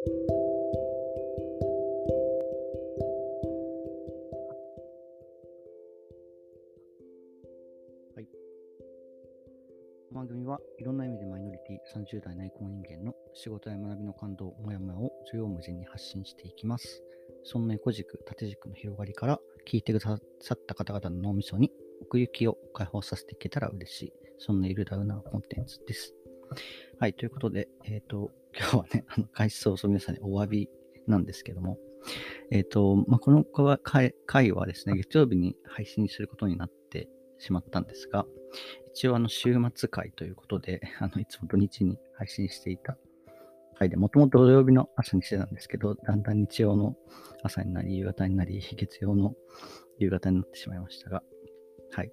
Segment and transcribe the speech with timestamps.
[0.00, 0.06] は
[8.22, 8.26] い。
[10.10, 17.02] 番組はいろんな意味でマイノリティ30代内向人間の仕事や学びの感動、もやもやを需要無尽に発信していきます。
[17.44, 19.38] そんな横軸、縦軸の広がりから
[19.70, 21.70] 聞いてくださった方々の脳みそに
[22.00, 24.12] 奥行きを解放させていけたら嬉しい。
[24.38, 26.14] そんなゆるダウナーコンテンツです。
[27.00, 27.14] はい。
[27.14, 30.68] ということで、えっ、と、 今日はね、あの開始早々皆さんにお詫び
[31.06, 31.78] なんですけども、
[32.50, 33.42] えっ、と、まあ、この
[33.82, 37.08] 回回はですね、月曜日に配信することになって
[37.38, 38.26] しまったんですが、
[38.92, 42.98] 一応あの週末回ということで、 あのいつも土日に配信していた
[43.76, 46.98] 回で、もともと土曜日の朝にしてたんですけど、だんだん日曜の
[47.42, 49.34] 朝になり、夕方になり、月曜の
[49.98, 51.22] 夕方になってしまいましたが、
[51.92, 52.12] はい。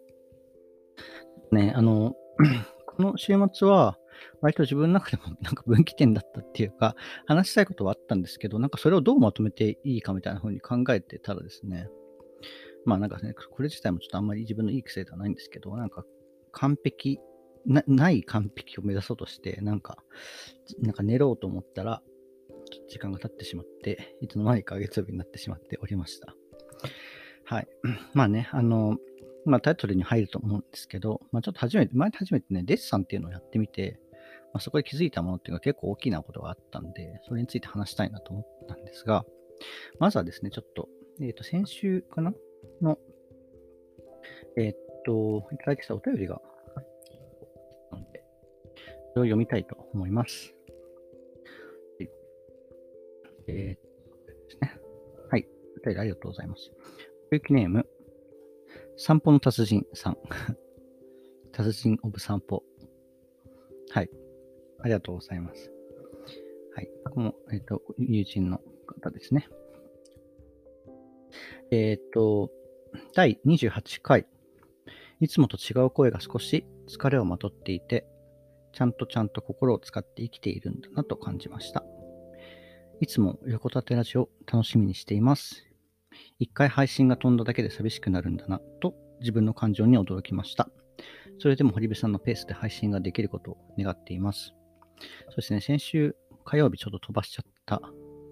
[1.51, 2.15] ね、あの、
[2.87, 3.99] この週末は、
[4.41, 11.87] 割と自分の中でもなんか分岐点だったっていうか、話したいことはあったんですけど、なんかそれをどうまとめていいかみたいな風に考えてたらですね、
[12.85, 16.05] まあなんかね、これ自体もちょっとあんまり自分のいい癖ではないんですけど、なんか
[16.51, 17.19] 完璧
[17.65, 19.97] な、ない完璧を目指そうとして、なんか、
[20.81, 22.01] なんか寝ろうと思ったら、
[22.89, 26.33] 時間が経ってしまって、いつの間にか月曜日になってしまっておりました。
[27.45, 27.67] はい。
[28.13, 28.97] まあね、あの、
[29.45, 33.99] まあタイトルに入ると思うんですけど、まあちょっと初めて、前初めてね、デッサンっていうのをやってみて、
[34.57, 39.23] まあ、そこで気づいたものっていうのが結構大きなことがあったんで、それについて話したいなと思ったんですが、
[39.99, 40.89] まずはですね、ちょっと、
[41.21, 42.33] えっ、と、先週かな
[42.81, 42.97] の、
[44.57, 46.41] えっ、と、いただきたお便りが、
[47.91, 48.23] なので、
[49.13, 50.55] それを読みたいと思います。
[51.99, 52.09] はい
[53.49, 53.77] えー、で
[54.49, 54.75] すね。
[55.29, 55.47] はい。
[55.79, 56.71] お便りありがとうございます。
[57.31, 57.87] おゆきネーム、
[58.95, 60.17] 散歩の達人さん。
[61.53, 62.63] 達人オブ散歩。
[63.91, 64.09] はい。
[64.81, 65.71] ありがとうございます。
[66.75, 66.89] はい。
[67.05, 69.47] ここも、えっ、と、友人の方ですね。
[71.71, 72.51] えっ、と、
[73.15, 74.27] 第28回。
[75.19, 78.05] いつもと違う声が少し疲れをまとっていて、
[78.73, 81.83] ちゃんとちゃんと心を使って生きているんだなと感じました。
[83.01, 85.67] いつも横立てラジオ楽しみにしています。
[86.39, 90.69] 一回配信が飛んだだけで寂しくなるんだなと自分の感情に驚きました。
[91.39, 94.53] それでも堀部さんのペースで配信ができることを願っています。
[95.29, 96.15] そしてね、先週
[96.45, 97.79] 火曜日ちょっと飛ばしちゃったっ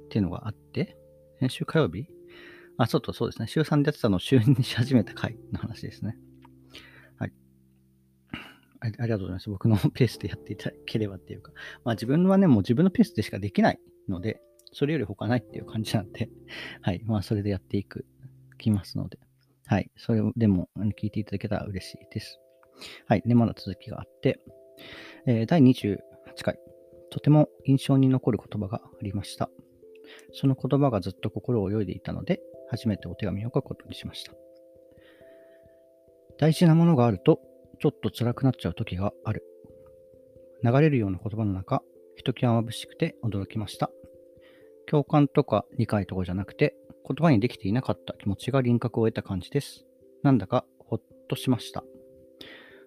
[0.10, 0.98] ていうのがあって、
[1.40, 2.08] 先週火曜日？
[2.78, 3.48] あ、そうとそうですね。
[3.48, 6.18] 週3でやってたのを週2し始めた回の話ですね。
[7.18, 7.34] はい。
[8.82, 9.50] あありがとうございます。
[9.50, 11.52] 僕のペースでやっていただければっていうか。
[11.84, 14.42] まあ自分はね、もう自分のペースでしかできないので、
[14.74, 16.30] それより他ないっていう感じなんで、
[16.82, 17.02] はい。
[17.06, 18.06] まあそれでやっていく、
[18.58, 19.20] きますので、
[19.66, 19.90] はい。
[19.96, 22.40] それでも聞いていただけたら嬉しいです。
[23.08, 23.24] はい。
[23.26, 24.40] で、まだ続きがあって、
[25.26, 25.98] えー第28
[26.44, 26.60] 回、
[27.12, 29.50] とても印象に残る言葉がありました。
[30.34, 34.34] その言葉がずっと心を泳いでいたので、初めてお手紙を書くことにしました。
[36.38, 37.40] 大事なものがあると、
[37.80, 39.44] ちょっと辛くなっちゃう時がある。
[40.64, 41.82] 流れるような言葉の中、
[42.16, 43.90] ひときわ眩しくて驚きました。
[44.88, 46.76] 共感とか理解とかじゃなくて、
[47.08, 49.86] 言葉にできていなかった気持ちが輪郭を得た感じです。
[50.24, 51.84] なんだかほっとしました。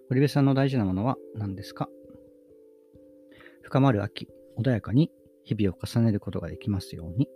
[0.08, 1.88] 堀部さんの大事なものは何ですか？
[3.68, 5.10] 深まる秋、穏やかに
[5.44, 7.28] 日々を重ねることができますように。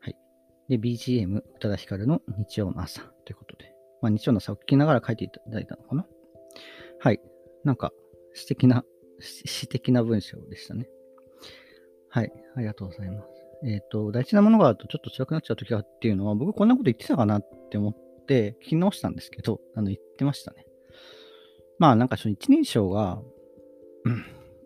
[0.00, 0.16] はい。
[0.68, 3.72] で、BGM、宇多田ヒカルの日曜の朝ということで。
[4.02, 6.06] まあ、日曜の朝を聞きながら書いていただいたのかな
[6.98, 7.20] はい。
[7.62, 7.92] なんか、
[8.34, 8.84] 素敵な、
[9.20, 10.88] 詩的な文章でしたね。
[12.08, 12.32] はい。
[12.56, 13.28] ありがとうございます。
[13.64, 20.66] えっ、と、大事なものがあるとちょっと辛くなっちゃうときがっていうのは、僕こんなこと言ってたかなって思って聞き直したんですけど、あの、言ってましたね。
[21.78, 23.22] まあ、なんかその一人称が、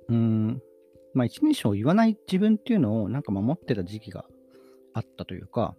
[0.09, 0.63] うん、
[1.15, 4.25] まあ一人称を言わない自分っていうのをなんか守ってた時期が
[4.93, 5.75] あったというか、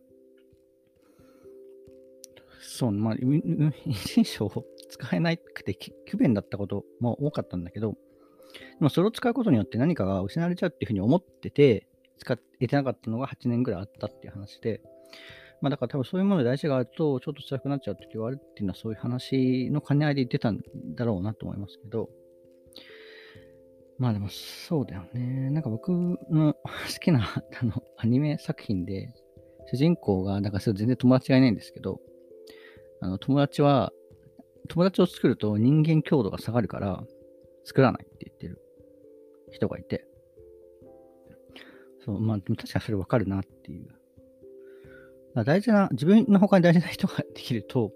[2.59, 3.15] そう、まあ、
[3.85, 5.77] 一人称を使えなくて
[6.09, 7.97] 不便だったことも多かったんだけど、で
[8.81, 11.87] もそれを使うことによって何かが失われちゃうっていうふうに思ってて、
[12.17, 14.81] 使えてなかったのが8年ぐらいあったっていう話で、
[15.61, 20.61] まあだから多分そういうもので大事があると、ちょっと辛くなっちゃう時があるっていうのはそういう話の兼ね合いで言ってたん
[20.95, 22.09] だろうなと思いますけど、
[23.97, 25.49] まあでもそうだよね。
[25.51, 26.17] なんか僕の
[26.53, 26.59] 好
[27.01, 27.21] きな
[27.61, 29.13] あのアニメ作品で、
[29.67, 32.01] 主人公が、なんかそれ全然友達がいないんですけど、
[32.99, 33.93] あの友達は、
[34.67, 37.05] 友達を作ると人間強度が下がるから
[37.63, 38.61] 作らないって言ってる
[39.51, 40.05] 人がいて、
[42.03, 43.87] そう、まあ確かにそれわかるなっていう。
[45.43, 47.91] 大事な、自分の他に大事な人ができると、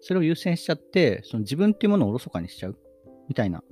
[0.00, 2.76] それを優先しちゃって、その自分っていうものをおろそかにしちゃう
[3.28, 3.62] みたいな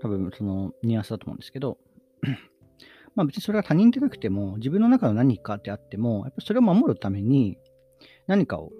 [0.00, 1.78] 多分そのニュアンスだと思うんですけど、
[3.14, 7.58] まあ別にそれは他人でなくても、自分の中の何かであっても、やっぱそれを守るために、
[8.26, 8.72] 何かを、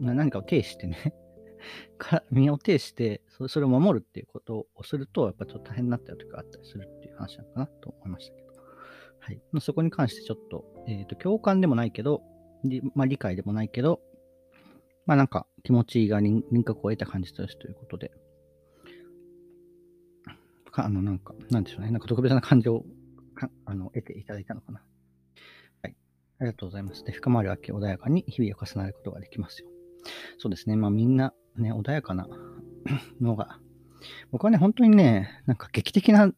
[0.00, 1.14] 何かを呈してね
[2.30, 8.46] 身を呈してそ、れを守るっていうことをすると、やっぱちょっと大変になったりとかあったりするっていう話なのかなと思いましたけど。
[9.20, 9.40] はい。
[9.52, 12.22] ま、そこに関してちょっと、えっ、ー、と、共感でもないけど、
[12.94, 14.00] まあ、理解でもないけど、
[15.06, 18.10] まあなんか気持ちが輪郭を得た感じですということで、
[20.84, 21.90] あの、なんか、なんでしょうね。
[21.90, 22.84] なんか特別な感情を
[23.64, 24.82] あの得ていただいたのかな。
[25.82, 25.96] はい。
[26.40, 27.04] ありがとうございます。
[27.04, 29.68] で、深まるわけ穏やかに日々を重ねることができますよ。
[30.38, 30.76] そうですね。
[30.76, 32.28] まあみんなね、穏やかな
[33.20, 33.58] のが、
[34.30, 36.32] 僕はね、本当にね、なんか劇的な、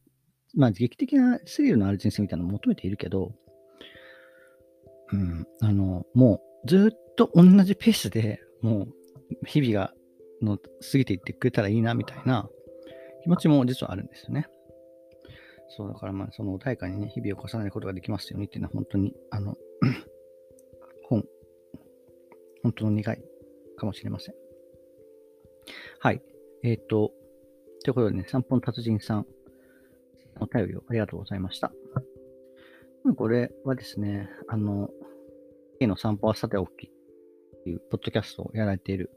[0.54, 3.32] まあ劇的なスリルのある人生みたいなのを求めているけど、
[5.12, 9.92] うん、あの、もうずっと同じペースでもう日々が
[10.42, 12.48] の過ぎていってくれたらいいなみたいな
[13.22, 14.46] 気持ちも実はあるんですよね。
[15.70, 19.56] そう、だからまあ、その穏やかにね、日々を重ねることができますようにっていうのは本当に、あの、
[21.08, 21.24] 本、
[22.62, 23.18] 本当の願い
[23.76, 24.34] かもしれません。
[26.00, 26.22] はい。
[26.62, 27.12] えっ、ー、と、
[27.84, 29.26] ということでね、散歩の達人さん、
[30.40, 31.72] お便りをありがとうございました。
[33.16, 34.90] これはですね、あの、
[35.80, 39.10] 家の散歩はさておきっていう、ポッドキャストをやられている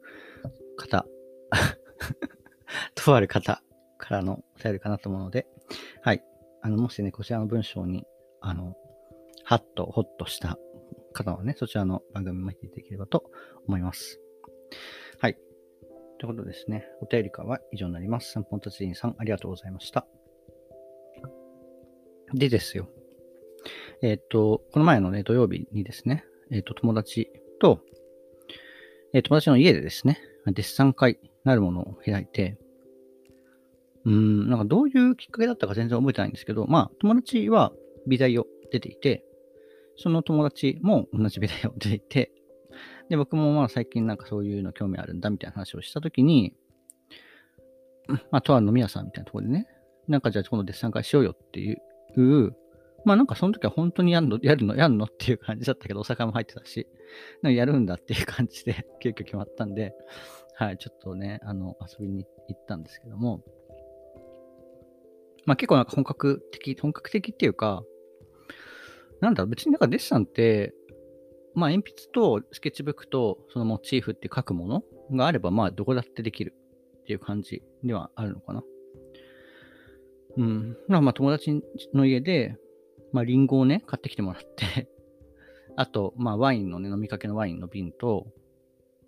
[0.77, 1.05] 方、
[2.95, 3.63] とある方
[4.11, 5.47] からのお便りかなと思うので、
[6.01, 6.21] はい。
[6.61, 8.03] あの、もしね、こちらの文章に、
[8.41, 8.75] あの、
[9.45, 10.57] ハッと、ホッとした
[11.13, 13.31] 方はね、そちらの番組を見ていただければと
[13.67, 14.19] 思います。
[15.21, 15.37] はい。
[16.19, 16.85] ということですね。
[17.01, 18.33] お便りからは以上になります。
[18.33, 20.05] 散歩達人さん、ありがとうございました。
[22.33, 22.89] でですよ。
[24.01, 27.31] えっ、ー、と、この前のね、土曜日にですね、えっ、ー、と、友達
[27.61, 27.79] と、
[29.13, 32.57] えー、友達の家でですね、デッサン会なるものを開いて、
[34.05, 37.71] うん、なんかどういうきっかけだったか全然覚えてないんですけど、まあ、友達は
[38.07, 39.23] 美大を出ていて、
[39.97, 42.31] その友達も同じ美大を出ていて、
[43.09, 46.53] で、僕もまあ最近なんかそういうの興味あるんだみたいな話をしたときに、
[48.31, 49.67] まあ、とある飲み屋さんみたいなところでね、
[50.07, 52.55] なんかじゃあ今度デッサン会しようよっていう、
[53.05, 56.87] まあなんかその時は本当にやるの、やるの、やるのっていう感じだったけど、お酒も入ってたし、
[57.41, 59.93] なんかやるんだっていう感じで 急遽決まったんで、
[60.55, 63.43] はい、ちょっとね、あの、遊びに行ったんですけども、
[65.45, 67.83] まあ結構なんか本格的、本格的っていうか、
[69.19, 70.73] なんだろ、別になんかデッサンって、
[71.53, 76.55] まあ鉛筆とスケッチブックとそのモチーフって書くものがあれば、まあどこだってできる
[77.01, 78.63] っていう感じではあるのかな。
[80.37, 80.77] うん。
[80.87, 81.61] まあまあ友達
[81.93, 82.57] の家で、
[83.11, 84.87] まあリンゴをね、買ってきてもらって
[85.75, 88.27] あと、まあワインのね、飲みかけのワインの瓶と、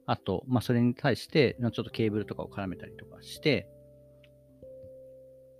[0.05, 3.67] あと、まあそれに対して、ちょっとケーブルとかを絡めたりとかして、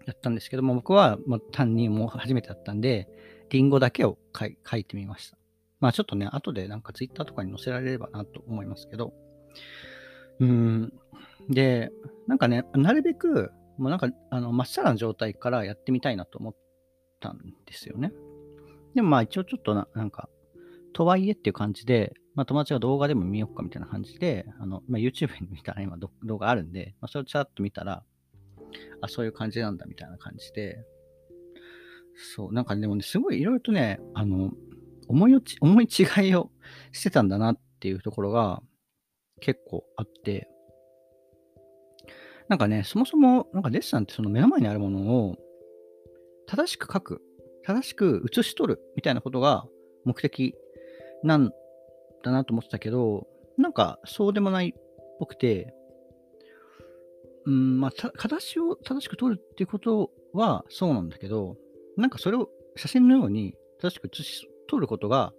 [0.06, 3.08] やったんですけども、僕はもう単にもう初めてだったんで、
[3.50, 5.38] リンゴだけを書い書いてみました。
[5.80, 9.14] まあちょっとね、後でなんかツイッターとかに載せられればなと思いますけど、
[10.40, 10.94] うん。
[11.50, 11.92] で、
[12.28, 16.56] なんかね、なるべく、もうなんか、あの、まっさらな状態からやってみたいなと思っ
[17.20, 18.12] たんですよね。
[18.96, 20.30] でもまあ一応ちょっとななんか、
[20.94, 28.04] とはいえっていう感じで、まあ友達が動画でも見ようかみたいな感じで、あの、まあ YouTube に見たら今動画あるんで、まあそれをちゃっと見たら、
[29.02, 30.86] あ、そういう感じなんだみたいな感じで、
[32.36, 34.52] そう、なんかでもね、すごいいろいろとね、あの、
[35.08, 36.52] 思いち、思い違いを
[36.92, 38.62] してたんだなっていうところが
[39.40, 40.48] 結構あって、
[42.50, 45.38] なんかね、そもそも、なんかデッサンってその目の前にあるものを
[46.48, 47.22] 正しく書く、
[47.66, 49.66] 正しく写し取るみたいなことが
[50.06, 50.54] 目的
[51.24, 51.52] なん
[52.24, 54.74] だなと思ってたけど、なんかそうでもないっ
[55.20, 55.74] ぽくて、
[57.46, 61.58] うん、まあ、形を正しく撮るっていうことはそうなんだけど、
[61.98, 65.34] なんかそれを写真のように正しく写し撮ることが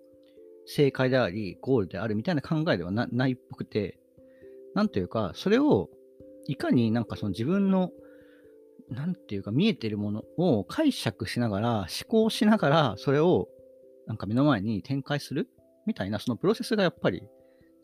[0.66, 3.99] 正解であり、ゴールであるみたいな考えではないっぽくて、
[4.75, 5.88] なんというか、それを
[6.46, 7.90] いかになんかその自分の、
[8.90, 13.49] なんていうか見えてるものを解釈しながら、思考しながら、それを
[14.06, 15.49] なんか目の前に展開する
[15.87, 17.23] みたいな、そのプロセスがやっぱり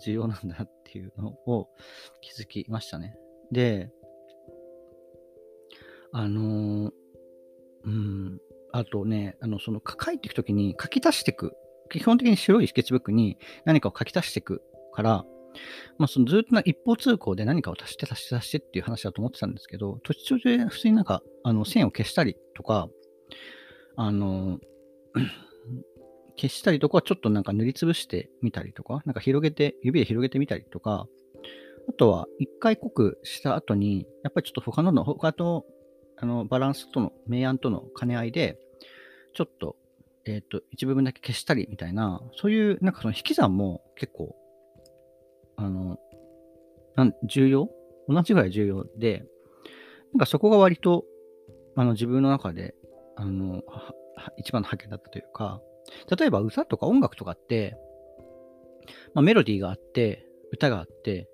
[0.04, 1.68] 重要なんだなっていうのを
[2.20, 3.14] 気づきましたね。
[3.52, 3.90] で、
[6.12, 6.92] あの、
[7.84, 8.40] うん、
[8.72, 11.54] あとね、あの、その書いていくときに書き足していく。
[11.90, 14.62] 基本的に白いスケッチブックに何かを書き足していく
[14.92, 15.24] から、
[15.98, 22.88] まあ、そのずっとな一方通行で何かを足して足して足してっていう話だと思ってたんですけど、途中で普通になんか、あの、線を消したりとか、
[23.96, 24.58] あの、
[26.36, 31.06] 消したりとか、ちょっとなんか塗りつぶしてみたりとか、なんか広げて、指で広げてみたりとか、
[31.88, 35.66] あとは一回濃くした後に、やっぱりちょっと他のの、他と
[36.20, 38.58] あのバランスとの、明暗との兼ね合いで、
[39.34, 39.76] ちょっと
[40.26, 44.36] えっ、と、一部分だけ消したりみたいな、そういう、なんかその引き算も結構、
[45.56, 45.98] あの、
[46.94, 47.68] なん重要？
[48.08, 49.24] 同じぐらい重要で、
[50.12, 51.04] なんかそこが割と、
[51.76, 52.74] あの、自分の中で、
[53.16, 53.62] あの、
[54.36, 55.60] 一番の発見だったというか、
[56.16, 57.76] 例えば歌とか音楽とかって、
[59.14, 61.28] まあ、メロディーがあって、歌があって、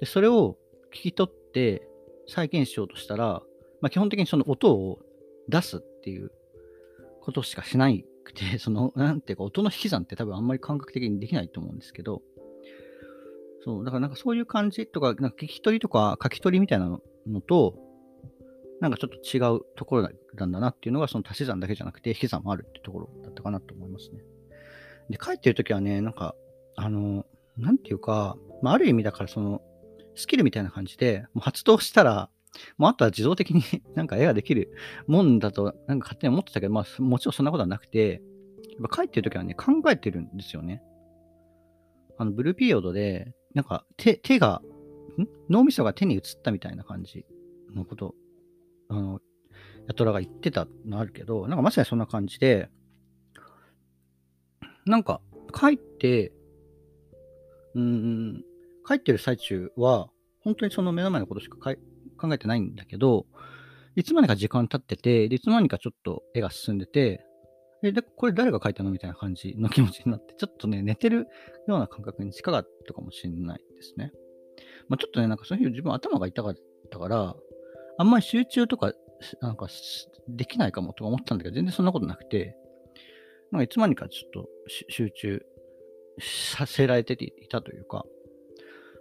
[0.00, 0.56] でそれを
[0.92, 1.86] 聞き取って
[2.26, 3.42] 再現しようとしたら、
[3.84, 4.98] まあ、基本的にその音を
[5.46, 6.32] 出すっていう
[7.20, 12.22] ことしかしないくて、 その、なんていうか、音の引き算って多分あんまり感覚的にできないと思うんですけど、
[13.62, 17.78] そう、だからなんかそういう感じとか、なんか聞き取りとか書き取りみたいなのと、
[18.80, 24.24] なんかちょっと違うところなんだなっていうのが、その足し算だけじゃなくて、引き算もあるっていうところだったかなと思いますね。
[25.10, 26.34] で、書いてるときはね、なんか、
[26.74, 27.26] あの、
[27.58, 29.60] なんていうか、まあ、ある意味だからその、
[30.14, 32.30] スキルみたいな感じで、もう発動したら、
[32.76, 33.62] もうあとは自動的に
[33.94, 34.72] なんか絵ができる
[35.06, 38.22] もんだと、なんか勝手に思ってたけど、まあ、もちろんそんなことはなくて、
[38.78, 40.82] やっぱ書いてるときはね、考えてるんですよね。
[42.18, 44.62] あの、ブルーピリオドで、なんか手、手が、
[45.18, 45.28] ん？
[45.48, 47.24] 脳みそが手に移ったみたいな感じ
[47.74, 48.14] のこと、
[48.88, 49.20] あの、
[49.86, 52.68] ヤトラが言ってたのあるけど、なんかまさにそんな感じで、
[54.86, 55.20] なんか
[55.58, 56.32] 書いて、
[57.74, 58.44] うん、
[58.86, 60.08] 書いてる最中は、
[60.40, 61.56] 本当にその目の前のことしか
[62.16, 63.26] 考えてないんだけど、
[63.96, 67.24] いつまでか時間経ってて、でいつまでかちょっと絵が進んでて、
[67.82, 71.26] え、で、これ誰が書いたのみたいな感じの気持ちになって、ちょっとね、寝てる
[71.68, 74.10] ような感覚に近かったかもしれないですね。
[74.88, 76.54] まあ、ちょっとね、なんかその日自分頭が痛かっ
[76.90, 77.36] たから、
[77.98, 78.94] あんまり集中とか、
[79.40, 79.68] なんか
[80.28, 82.56] できないかもとか思ったんだけど、全然そんなことなくて、
[83.50, 84.48] なんかいつまにかちょっと
[84.88, 85.42] 集中
[86.20, 88.04] させられていたというか、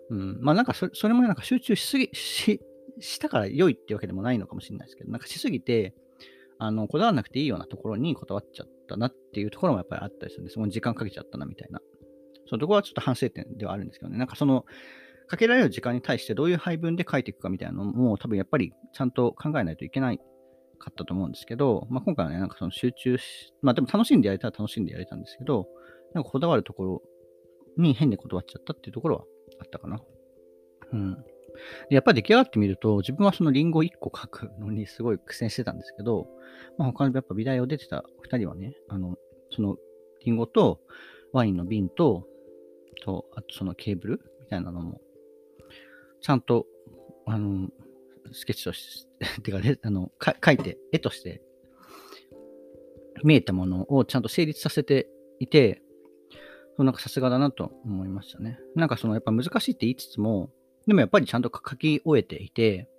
[0.10, 2.60] うん、まあなんかそれもなんか集中しすぎ、し、
[3.00, 5.94] したから良いってわけでもないのかもしれないですけど、なんかしすぎて、
[6.60, 10.60] あの、こだわらなくていいようなところにこだわっちゃったなっていうところもやっぱりあったりするんです。
[10.60, 11.80] もう時間かけちゃったなみたいな。
[12.48, 14.18] そのところはちょっと反省点ではあるんですけどね。
[14.18, 14.66] なんかその、
[15.28, 20.20] かけられる時間に対してどういう配分で書いていくかみたいなのも多分やっぱりちゃんと考えないといけない
[20.80, 25.68] かったと思うんですけど、まあ、今回はね、なんかその集中し、まあでも楽しんでやれたら楽しんでやれたんですけど、
[26.14, 27.02] なんかこだわるところ
[27.78, 29.24] に変に断っちゃったっていうところは
[29.62, 30.00] あったかな。
[30.92, 31.18] うん。
[31.90, 36.28] やっぱり出来上がってみると、自分はそのリンゴ1個書くのにすごい苦戦してたんですけど、
[36.78, 39.16] まあ、他のやっぱ美大を出てた2人はね、あの、
[39.52, 39.78] その
[40.26, 40.80] リンゴと
[41.32, 42.26] ワインの瓶と、
[43.04, 45.02] と、あとそのケーブルみたいなのも、
[46.22, 46.66] ちゃんと、
[47.26, 47.70] あの、
[48.32, 51.42] スケッチとして、 てか、あの、か書いて、絵として
[53.24, 55.82] 見えたものをちゃんと成立させていて、
[56.78, 58.60] なんかさすがだなと思いましたね。
[58.76, 60.50] なんかそのやっぱ難しいって言いつつも、
[60.88, 62.90] でもやっぱりちゃんと書き終えていて、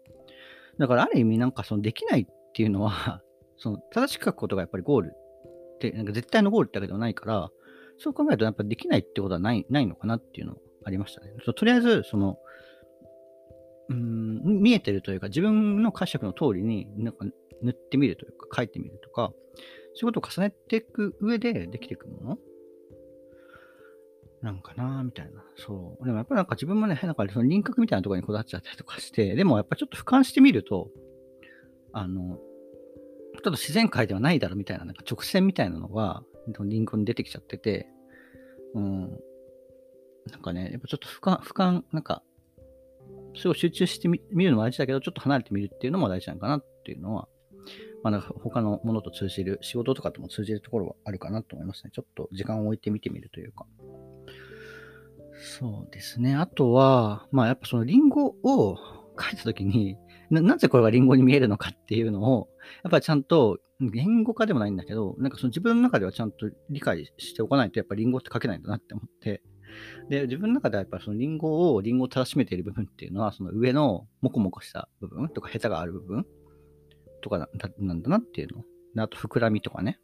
[0.79, 3.23] だからある意味なんかそのできないっていうのは、
[3.57, 7.51] その正しく書くことがやっぱりゴールって、なんか絶対のゴールってわけではないから、
[7.99, 11.33] そう考えるとやっぱできないってことはないないのかなっていうのありましたね。
[11.57, 12.39] とりあえず、その、
[13.89, 17.27] うん、見えてるというか、自分の解釈の通りになんか
[17.63, 19.33] 塗ってみるというか、書いてみるとか、
[19.95, 22.39] そういうことを重ねていく上でできていくもの
[24.45, 25.43] なんかなみたいな。
[25.57, 26.05] そう。
[26.05, 30.91] でもやっぱなんか自分もね、変な感じ、その輪郭みたいなところにこだわっちゃったりとかして、でもやっぱちょっと俯瞰してみると、
[31.95, 36.23] あの、ちょっと自然界ではないだろうみたいな、なんか直線みたいなのが、
[36.61, 37.89] リンゴに出てきちゃってて、
[38.75, 39.01] うん。
[40.31, 42.23] なんかね、やっぱちょっと俯瞰、俯瞰、なんか、
[43.35, 47.29] すごい集中してみるのも大事だけど、ちょっと離れてみるっていうのも大事なのかなっていうのは、
[48.03, 51.91] まあ、なんか他のものと通じる、仕事とかとも通じるところはあるかなと思いますね。
[51.95, 53.65] ちょっと時間を置いて見てみるというか。
[55.45, 56.35] そうですね。
[56.35, 58.77] あとは、まあやっぱそのリンゴを
[59.21, 59.97] 書いたときに
[60.31, 62.49] な、なぜこれがリンゴに見えるのかっていうのを、
[62.83, 69.43] やっぱりちゃんと言語化でもないんだけど、なんかその自分の中ではちゃんと理解しておかないと、やっぱりリンゴって書けないんだなって思って、
[70.09, 76.27] で、自分の中ではやっぱりそのリンゴを、リンゴをたらしめている部分っていうのは、その上のモコモコした部分とか、ヘタがある部分
[77.23, 77.49] とか
[77.79, 78.49] なんだなっていう
[78.97, 79.03] の。
[79.03, 79.99] あと、膨らみとかね。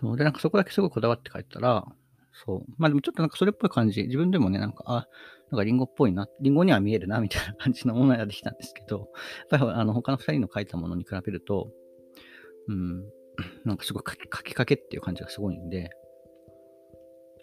[0.00, 0.16] そう。
[0.16, 1.86] で、なんかそこだけすごいこだわって書いたら、
[2.32, 2.72] そう。
[2.78, 5.08] まあでもちょっとなんかそれっぽい感じ、自分でもね、なんか、あ、
[5.50, 9.10] なんかリンゴっぽいな、リンゴには見えるな、みたいな感じのものができたんですけど、
[9.50, 11.70] やっぱりあの他の二人の書いたものに比べると、
[12.68, 13.04] うん、
[13.64, 15.90] なんかすごい書き書きかけっていう感じがすごいんで、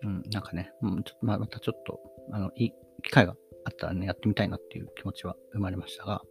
[0.04, 2.00] うん、なんかね、うん、ちょっとまあ、またちょっと、
[2.32, 2.72] あの、いい
[3.04, 6.22] 機会があったらね、やってみたいなっていう気持ちは生まれましたが、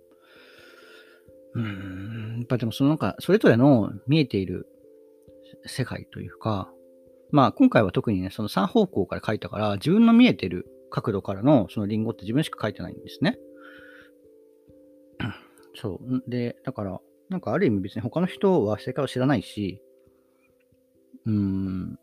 [1.54, 4.68] うん、やっぱでもそのなんか、それぞれの見えている
[5.64, 6.72] 世界というか、
[7.30, 13.38] まあ今回は特にね、その3方向から書いたから、自分の見えてる角度からのそのリンゴって自分しか書いてないんですね。
[15.75, 16.30] そう。
[16.30, 19.83] で、だから、なんかある意味別に他の人は正解を知らないし、
[21.26, 21.99] うーん、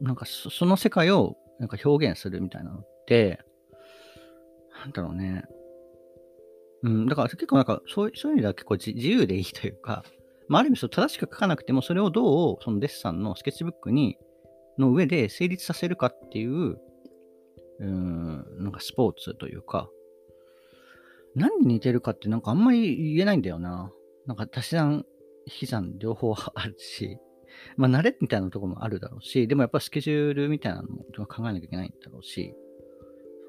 [0.00, 3.40] なんかその世界をなんか表現するみたいなのって、
[4.80, 5.44] なんだろうね。
[6.82, 10.04] うん、だから結構なんかそうそういう意味では結構自由でいいというか、
[10.48, 14.18] まあ、ある意味そ正しく書かなくても、それをどうそのデッサンのスケッチブックに
[14.78, 16.78] の上で成立させるかっていう、
[17.80, 19.88] うん、なんかスポーツというか、
[21.34, 23.90] 何に似てるかってなんかあんまり言えないんだよな。
[24.26, 25.04] なんか足し算、
[25.46, 27.18] 引き算両方あるし、
[27.76, 32.54] まあ慣れみたいなとこもあるだろうし、でもやっぱスケジュールみたいなのも考えなきゃいけないんだろうし、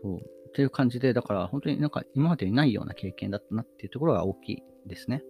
[0.02, 0.20] そう。
[0.20, 5.24] っていう感じで、だから本当になんか今までにないような経験だったなっていうところが大きいですね。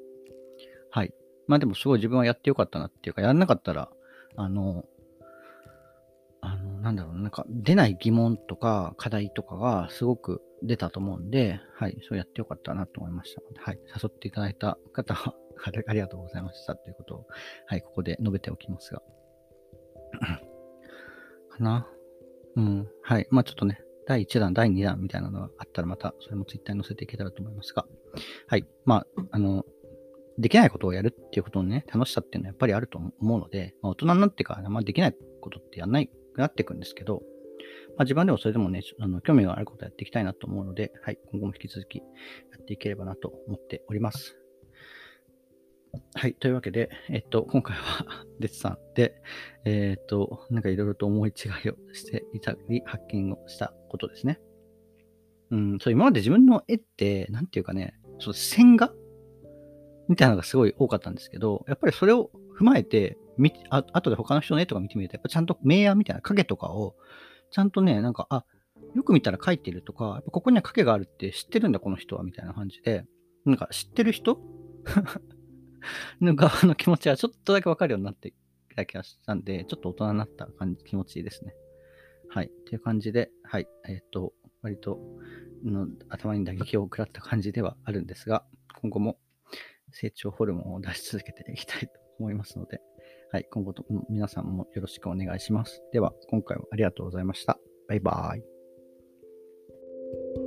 [0.92, 1.14] はい。
[1.48, 3.92] まあでもすごい自分はやってよかったなっていうか、やらなかったら、
[4.36, 4.86] あの、
[6.86, 15.34] なんだろう、なんか出ない疑問とか課題とかがすごく出たと思うんで、はい、そうやってよかったなと思いました、はい、誘っていただいた方は
[15.88, 17.28] ありがとうございましたということを、
[17.66, 19.02] はい、ここで述べておきますが。
[21.50, 21.88] かな？
[22.56, 23.28] うん、はい。
[23.32, 27.88] まあちょっとね、第1弾、第2弾みたいなのがあったらまた、それもツイッターに載せていけたらと思いますが、
[28.48, 28.68] はい。
[28.86, 29.66] まあ、あの、
[30.38, 37.22] できないことをやるっていうことのね、楽しさっていうのはやっぱりあると思うので、まあ、大人になってから、まあ、できないことってやんないなっていくんですけど、
[37.98, 42.04] まあ、自分でもそれでもね、あの興味があることをやっていきたいなと思うので、はい、今後も引き続きや
[42.62, 44.38] っていければなと思っております。
[46.14, 46.34] はい。
[46.34, 48.06] というわけで、えっと、今回は
[48.40, 49.16] デツさんで、
[49.64, 54.42] えっと、なんかいろいろと思い違いをしていたり、発見をしたことですね。
[55.52, 58.94] うん、そう、今まで自分の絵って、なんていうかね、その線画
[60.08, 66.96] みたいなのがすごい多かったんですけど、やっぱりそれを踏まえて、みあ後で他の人の絵とか見てみると、やっぱちゃんと明暗みたいな影とかを、
[67.52, 68.46] ちゃんとね、なんか、あ、
[68.96, 73.06] よく見たら描いてるとか、やっぱここには影があるって知ってるんだ、この人は、みたいな感じで、
[73.46, 74.40] なんか知ってる人
[76.22, 81.54] の側の気持ちはちょっとだけわかるようになってきた気がしたんで、ちょっと大人になった感じ、気持ちいいですね。
[82.30, 82.48] はい。
[82.48, 83.68] っていう感じで、はい。
[83.88, 85.00] えっ、ー、と、割と
[85.64, 88.46] の頭に打撃を食らった感じではあるんですが、
[88.82, 89.20] 今後も
[89.92, 92.82] 成長ホルモンを出し続けていきたいと思いますので、
[93.36, 95.84] はい、今後とも皆さんもよろしくお願いします。
[95.92, 97.60] では、今回もありがとうございました。
[97.90, 98.40] バイバー
[100.40, 100.45] イ。